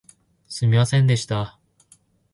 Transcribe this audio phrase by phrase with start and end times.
[0.47, 1.59] すみませんでした